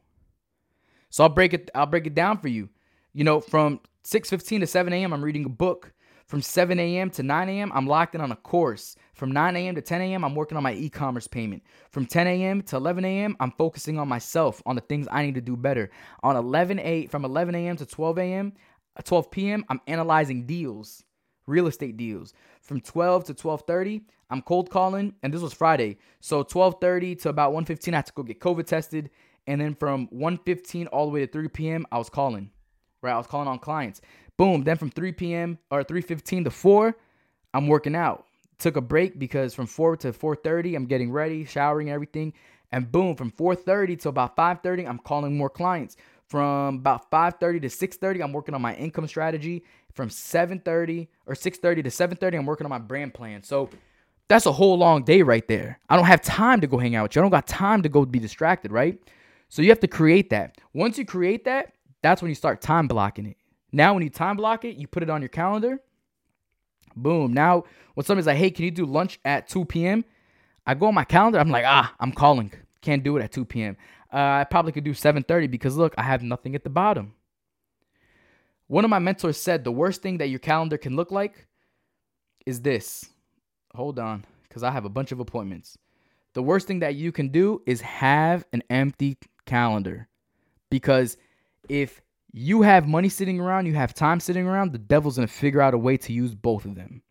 [1.09, 1.69] So I'll break it.
[1.75, 2.69] I'll break it down for you.
[3.13, 5.13] You know, from 6:15 to 7 a.m.
[5.13, 5.93] I'm reading a book.
[6.33, 7.11] From 7 a.m.
[7.11, 8.95] to 9 a.m., I'm locked in on a course.
[9.13, 9.75] From 9 a.m.
[9.75, 11.61] to 10 a.m., I'm working on my e commerce payment.
[11.91, 12.63] From 10 a.m.
[12.63, 15.91] to 11 a.m., I'm focusing on myself, on the things I need to do better.
[16.23, 17.77] On 11 a, from 11 a.m.
[17.77, 18.53] to 12 a.m.,
[18.97, 21.03] uh, 12 p.m., I'm analyzing deals,
[21.45, 22.33] real estate deals.
[22.63, 25.99] From 12 to 12:30, I'm cold calling, and this was Friday.
[26.19, 29.11] So 12:30 to about 1:15, I had to go get COVID tested,
[29.45, 32.49] and then from 1:15 all the way to 3 p.m., I was calling.
[33.03, 33.99] Right, I was calling on clients.
[34.43, 34.65] Boom.
[34.65, 35.57] Then from 3 p.m.
[35.71, 36.97] or 3:15 to 4,
[37.53, 38.25] I'm working out.
[38.59, 42.33] Took a break because from 4 to 4:30, I'm getting ready, showering, everything,
[42.73, 45.95] and boom, from 4:30 to about 5:30, I'm calling more clients.
[46.27, 49.63] From about 5:30 to 6:30, I'm working on my income strategy.
[49.93, 53.43] From 7:30 or 6:30 to 7:30, I'm working on my brand plan.
[53.43, 53.69] So
[54.27, 55.79] that's a whole long day right there.
[55.87, 57.21] I don't have time to go hang out with you.
[57.21, 58.99] I don't got time to go be distracted, right?
[59.47, 60.57] So you have to create that.
[60.73, 63.37] Once you create that, that's when you start time blocking it.
[63.73, 65.79] Now, when you time block it, you put it on your calendar.
[66.95, 67.33] Boom.
[67.33, 67.63] Now,
[67.95, 70.05] when somebody's like, hey, can you do lunch at 2 p.m.?
[70.65, 71.39] I go on my calendar.
[71.39, 72.53] I'm like, ah, I'm calling.
[72.81, 73.75] Can't do it at 2 p.m.
[74.13, 77.15] Uh, I probably could do 7:30 because look, I have nothing at the bottom.
[78.67, 81.47] One of my mentors said the worst thing that your calendar can look like
[82.45, 83.09] is this.
[83.73, 85.77] Hold on, because I have a bunch of appointments.
[86.33, 90.07] The worst thing that you can do is have an empty calendar.
[90.69, 91.17] Because
[91.69, 92.01] if
[92.33, 95.75] you have money sitting around, you have time sitting around, the devil's gonna figure out
[95.75, 97.03] a way to use both of them.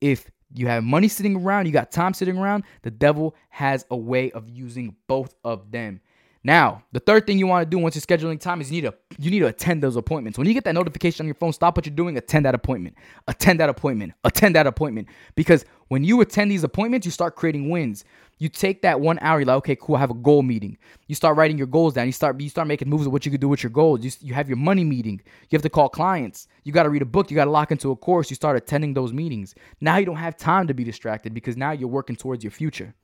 [0.00, 3.96] If you have money sitting around, you got time sitting around, the devil has a
[3.96, 6.00] way of using both of them.
[6.44, 8.88] Now, the third thing you want to do once you're scheduling time is you need
[8.88, 10.38] to you need to attend those appointments.
[10.38, 12.96] When you get that notification on your phone, stop what you're doing, attend that appointment.
[13.28, 14.14] Attend that appointment.
[14.24, 15.06] Attend that appointment.
[15.36, 18.04] Because when you attend these appointments, you start creating wins.
[18.38, 20.76] You take that one hour, you're like, okay, cool, I have a goal meeting.
[21.06, 22.06] You start writing your goals down.
[22.06, 24.04] You start you start making moves of what you could do with your goals.
[24.04, 25.20] You, you have your money meeting.
[25.48, 26.48] You have to call clients.
[26.64, 27.30] You got to read a book.
[27.30, 28.30] You got to lock into a course.
[28.30, 29.54] You start attending those meetings.
[29.80, 32.94] Now you don't have time to be distracted because now you're working towards your future.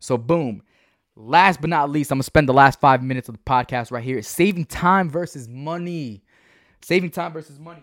[0.00, 0.62] So boom.
[1.20, 4.04] Last but not least, I'm gonna spend the last five minutes of the podcast right
[4.04, 4.22] here.
[4.22, 6.22] Saving time versus money.
[6.80, 7.82] Saving time versus money.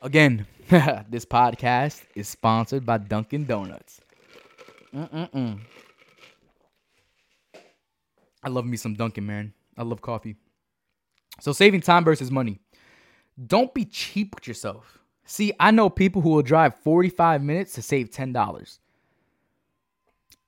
[0.00, 0.46] Again,
[1.10, 4.00] this podcast is sponsored by Dunkin' Donuts.
[4.94, 5.60] Mm-mm-mm.
[8.42, 9.52] I love me some Dunkin', man.
[9.76, 10.36] I love coffee.
[11.40, 12.58] So saving time versus money.
[13.46, 14.98] Don't be cheap with yourself.
[15.26, 18.78] See, I know people who will drive 45 minutes to save $10.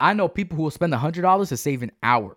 [0.00, 2.36] I know people who will spend $100 to save an hour.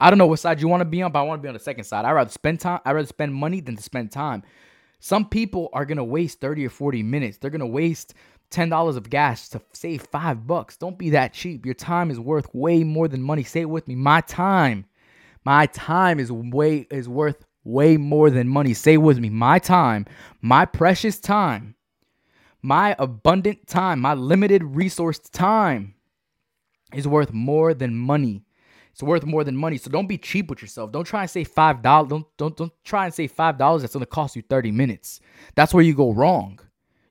[0.00, 1.48] I don't know what side you want to be on, but I want to be
[1.48, 2.04] on the second side.
[2.04, 4.42] I'd rather spend time, I'd rather spend money than to spend time.
[5.00, 7.38] Some people are gonna waste 30 or 40 minutes.
[7.38, 8.14] They're gonna waste
[8.50, 10.76] $10 of gas to save five bucks.
[10.76, 11.64] Don't be that cheap.
[11.64, 13.42] Your time is worth way more than money.
[13.42, 13.94] Say it with me.
[13.94, 14.86] My time.
[15.44, 18.72] My time is way is worth way more than money.
[18.74, 19.28] Say with me.
[19.28, 20.06] My time,
[20.40, 21.74] my precious time,
[22.62, 25.94] my abundant time, my limited resource time
[26.94, 28.42] is worth more than money.
[28.92, 29.76] It's worth more than money.
[29.76, 30.92] So don't be cheap with yourself.
[30.92, 32.08] Don't try and say five dollars.
[32.08, 35.20] Don't don't don't try and say five dollars that's gonna cost you 30 minutes.
[35.56, 36.60] That's where you go wrong.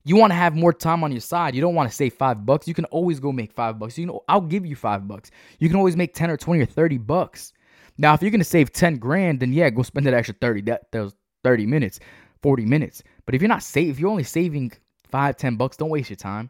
[0.05, 1.55] You want to have more time on your side.
[1.55, 2.67] You don't want to save five bucks.
[2.67, 3.97] You can always go make five bucks.
[3.97, 5.31] You know, I'll give you five bucks.
[5.59, 7.53] You can always make 10 or 20 or 30 bucks.
[7.97, 10.91] Now, if you're gonna save 10 grand, then yeah, go spend that extra 30, that
[10.91, 11.99] those 30 minutes,
[12.41, 13.03] 40 minutes.
[13.25, 14.71] But if you're not save, if you're only saving
[15.09, 16.49] five, 10 bucks, don't waste your time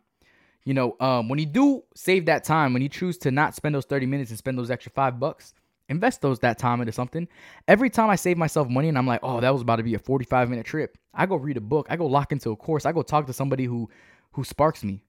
[0.66, 3.76] you know, um, when you do save that time, when you choose to not spend
[3.76, 5.54] those 30 minutes and spend those extra five bucks,
[5.90, 7.28] invest those that time into something.
[7.68, 9.96] Every time I save myself money and I'm like, oh, that was about to be
[9.96, 12.86] a 45 minute trip, I go read a book, I go lock into a course,
[12.86, 13.90] I go talk to somebody who
[14.32, 15.04] who sparks me.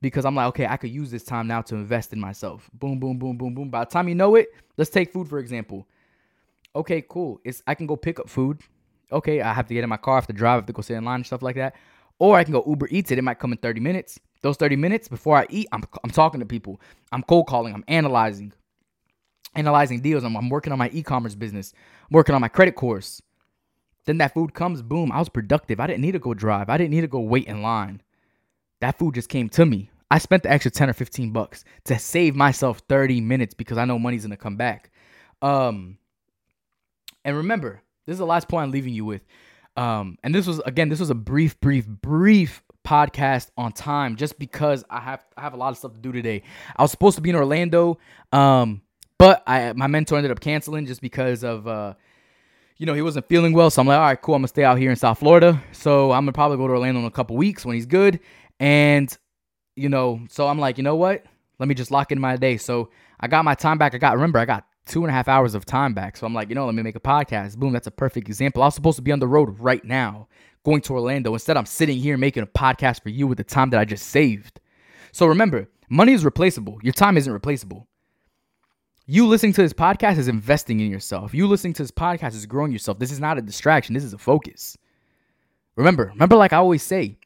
[0.00, 2.68] Because I'm like, okay, I could use this time now to invest in myself.
[2.74, 3.70] Boom, boom, boom, boom, boom.
[3.70, 5.86] By the time you know it, let's take food for example.
[6.74, 7.40] Okay, cool.
[7.44, 8.60] It's I can go pick up food.
[9.10, 10.72] Okay, I have to get in my car, I have to drive, I have to
[10.72, 11.76] go sit in line and stuff like that.
[12.18, 13.18] Or I can go Uber Eats it.
[13.18, 14.18] It might come in 30 minutes.
[14.42, 16.80] Those 30 minutes before I eat, I'm, I'm talking to people.
[17.12, 17.74] I'm cold calling.
[17.74, 18.52] I'm analyzing,
[19.54, 20.24] analyzing deals.
[20.24, 21.72] I'm, I'm working on my e-commerce business.
[22.02, 23.22] I'm working on my credit course.
[24.04, 25.78] Then that food comes, boom, I was productive.
[25.78, 26.68] I didn't need to go drive.
[26.68, 28.02] I didn't need to go wait in line.
[28.80, 29.90] That food just came to me.
[30.10, 33.84] I spent the extra 10 or 15 bucks to save myself 30 minutes because I
[33.84, 34.90] know money's gonna come back.
[35.40, 35.98] Um,
[37.24, 39.24] and remember, this is the last point I'm leaving you with.
[39.76, 44.38] Um, and this was again, this was a brief, brief, brief podcast on time just
[44.38, 46.42] because I have I have a lot of stuff to do today.
[46.76, 47.98] I was supposed to be in Orlando,
[48.32, 48.82] um,
[49.18, 51.94] but I my mentor ended up canceling just because of uh,
[52.76, 53.70] you know he wasn't feeling well.
[53.70, 54.34] So I'm like, all right, cool.
[54.34, 55.62] I'm gonna stay out here in South Florida.
[55.72, 58.20] So I'm gonna probably go to Orlando in a couple weeks when he's good.
[58.60, 59.16] And
[59.76, 61.24] you know, so I'm like, you know what?
[61.58, 62.56] Let me just lock in my day.
[62.56, 62.90] So
[63.20, 63.94] I got my time back.
[63.94, 66.16] I got remember I got two and a half hours of time back.
[66.16, 67.56] So I'm like, you know, let me make a podcast.
[67.56, 68.62] Boom, that's a perfect example.
[68.62, 70.28] I was supposed to be on the road right now
[70.64, 71.32] going to Orlando.
[71.32, 74.08] Instead, I'm sitting here making a podcast for you with the time that I just
[74.08, 74.60] saved.
[75.12, 76.78] So remember, money is replaceable.
[76.82, 77.88] Your time isn't replaceable.
[79.06, 81.34] You listening to this podcast is investing in yourself.
[81.34, 82.98] You listening to this podcast is growing yourself.
[82.98, 83.94] This is not a distraction.
[83.94, 84.78] This is a focus.
[85.74, 87.16] Remember, remember, like I always say,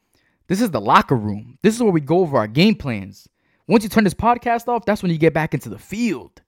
[0.46, 1.59] this is the locker room.
[1.62, 3.29] This is where we go over our game plans.
[3.68, 6.40] Once you turn this podcast off, that's when you get back into the field.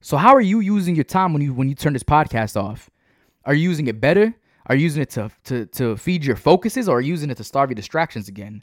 [0.00, 2.88] So how are you using your time when you when you turn this podcast off?
[3.44, 4.34] Are you using it better?
[4.68, 7.36] Are you using it to to to feed your focuses or are you using it
[7.38, 8.62] to starve your distractions again?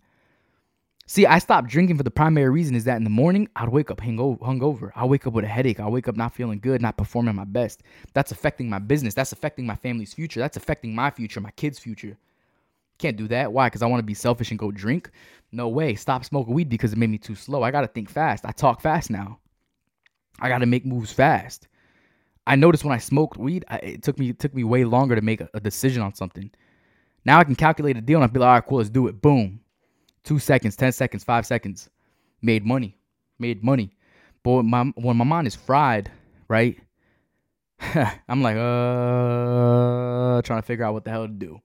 [1.07, 3.91] See, I stopped drinking for the primary reason is that in the morning I'd wake
[3.91, 4.91] up hungover.
[4.95, 5.79] I wake up with a headache.
[5.79, 7.83] I wake up not feeling good, not performing my best.
[8.13, 9.13] That's affecting my business.
[9.13, 10.39] That's affecting my family's future.
[10.39, 12.17] That's affecting my future, my kids' future.
[12.97, 13.51] Can't do that.
[13.53, 13.67] Why?
[13.67, 15.11] Because I want to be selfish and go drink?
[15.51, 15.95] No way.
[15.95, 17.61] Stop smoking weed because it made me too slow.
[17.61, 18.45] I got to think fast.
[18.45, 19.39] I talk fast now.
[20.39, 21.67] I got to make moves fast.
[22.47, 25.15] I noticed when I smoked weed, I, it took me it took me way longer
[25.15, 26.51] to make a, a, decision on something.
[27.25, 29.07] Now I can calculate a deal and I'll be like, all right, cool, let's do
[29.07, 29.21] it.
[29.21, 29.59] Boom.
[30.23, 31.89] Two seconds, 10 seconds, five seconds.
[32.41, 32.97] Made money.
[33.39, 33.95] Made money.
[34.43, 36.11] But when my, when my mind is fried,
[36.47, 36.79] right?
[38.29, 41.61] I'm like, uh, trying to figure out what the hell to do.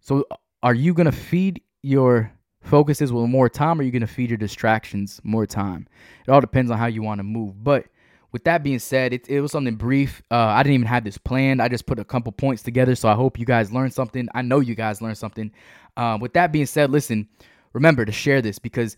[0.00, 0.26] So
[0.62, 4.06] are you going to feed your focuses with more time or are you going to
[4.06, 5.86] feed your distractions more time?
[6.26, 7.62] It all depends on how you want to move.
[7.62, 7.86] But
[8.32, 10.22] with that being said, it, it was something brief.
[10.30, 11.62] Uh, I didn't even have this planned.
[11.62, 12.94] I just put a couple points together.
[12.94, 14.28] So I hope you guys learned something.
[14.34, 15.50] I know you guys learned something.
[15.96, 17.28] Uh, with that being said, listen,
[17.72, 18.96] remember to share this because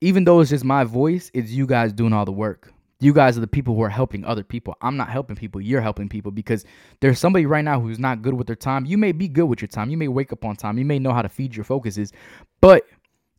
[0.00, 2.72] even though it's just my voice, it's you guys doing all the work.
[2.98, 4.74] You guys are the people who are helping other people.
[4.80, 5.60] I'm not helping people.
[5.60, 6.64] You're helping people because
[7.00, 8.86] there's somebody right now who's not good with their time.
[8.86, 9.90] You may be good with your time.
[9.90, 10.78] You may wake up on time.
[10.78, 12.12] You may know how to feed your focuses,
[12.60, 12.84] but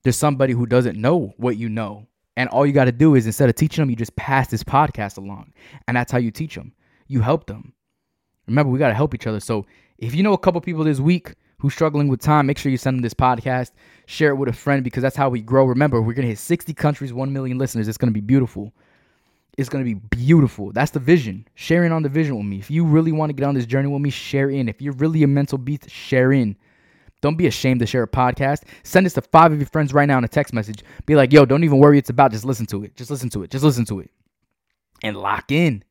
[0.04, 2.08] there's somebody who doesn't know what you know.
[2.38, 4.64] And all you got to do is instead of teaching them, you just pass this
[4.64, 5.52] podcast along.
[5.88, 6.72] And that's how you teach them.
[7.08, 7.74] You help them.
[8.48, 9.40] Remember, we got to help each other.
[9.40, 9.66] So
[9.98, 12.78] if you know a couple people this week who's struggling with time, make sure you
[12.78, 13.72] send them this podcast.
[14.06, 15.66] Share it with a friend because that's how we grow.
[15.66, 17.88] Remember, we're going to hit 60 countries, 1 million listeners.
[17.88, 18.72] It's going to be beautiful.
[19.58, 20.72] It's going to be beautiful.
[20.72, 21.48] That's the vision.
[21.56, 22.60] Sharing on the vision with me.
[22.60, 24.70] If you really want to get on this journey with me, share in.
[24.70, 26.56] If you're really a mental beast, share in.
[27.22, 28.64] Don't be ashamed to share a podcast.
[28.84, 30.84] Send this to five of your friends right now in a text message.
[31.06, 32.32] Be like, yo, don't even worry it's about.
[32.32, 32.96] Just listen to it.
[32.96, 33.50] Just listen to it.
[33.50, 34.12] Just listen to it.
[35.04, 35.84] And lock in.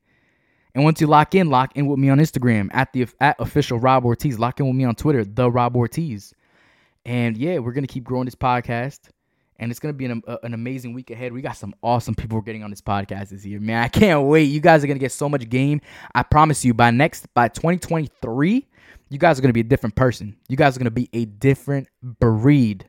[0.73, 3.79] And once you lock in, lock in with me on Instagram at the at official
[3.79, 4.37] Rob Ortiz.
[4.37, 6.33] Lock in with me on Twitter, the Rob Ortiz.
[7.05, 8.99] And yeah, we're gonna keep growing this podcast
[9.59, 11.33] and it's gonna be an, an amazing week ahead.
[11.33, 13.83] We got some awesome people getting on this podcast this year, man.
[13.83, 14.43] I can't wait.
[14.43, 15.81] You guys are gonna get so much game.
[16.13, 16.73] I promise you.
[16.73, 18.67] By next, by 2023,
[19.09, 20.35] you guys are gonna be a different person.
[20.47, 22.87] You guys are gonna be a different breed,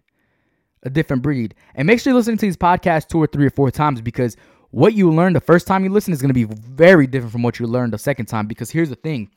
[0.83, 1.55] a different breed.
[1.75, 4.37] And make sure you're listening to these podcasts two or three or four times because
[4.71, 7.59] what you learn the first time you listen is gonna be very different from what
[7.59, 8.47] you learned the second time.
[8.47, 9.31] Because here's the thing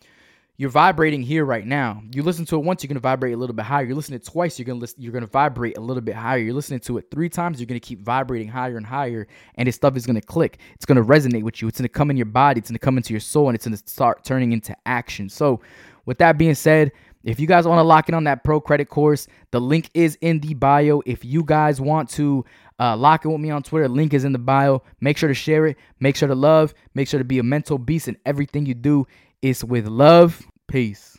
[0.62, 2.04] you're vibrating here right now.
[2.14, 3.84] You listen to it once, you're gonna vibrate a little bit higher.
[3.84, 6.38] You listen to it twice, you're gonna listen, you're gonna vibrate a little bit higher.
[6.38, 9.76] You're listening to it three times, you're gonna keep vibrating higher and higher, and this
[9.76, 10.60] stuff is gonna click.
[10.76, 11.68] It's gonna resonate with you.
[11.68, 12.60] It's gonna come in your body.
[12.60, 15.30] It's gonna come into your soul, and it's gonna start turning into action.
[15.30, 15.62] So,
[16.06, 16.92] with that being said,
[17.24, 20.18] if you guys want to lock in on that pro credit course, the link is
[20.22, 21.02] in the bio.
[21.06, 22.44] If you guys want to
[22.80, 24.82] uh, lock in with me on Twitter, link is in the bio.
[25.02, 25.78] Make sure to share it.
[26.00, 26.74] Make sure to love.
[26.96, 29.06] Make sure to be a mental beast in everything you do.
[29.42, 30.42] It's with love.
[30.68, 31.11] Peace.